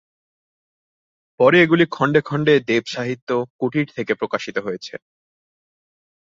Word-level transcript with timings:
পরে 1.39 1.57
এগুলি 1.61 1.85
খণ্ডে 1.91 2.21
খণ্ডে 2.21 2.53
দেব 2.69 2.83
সাহিত্য 2.87 3.29
কুটির 3.59 3.87
থেকে 3.95 4.13
প্রকাশিত 4.15 4.57
হয়েছে। 4.59 4.93